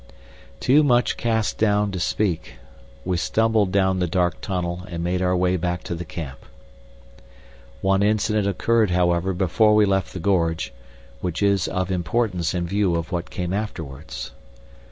[0.59, 2.55] Too much cast down to speak,
[3.05, 6.39] we stumbled down the dark tunnel and made our way back to the camp.
[7.81, 10.73] One incident occurred, however, before we left the gorge,
[11.19, 14.31] which is of importance in view of what came afterwards.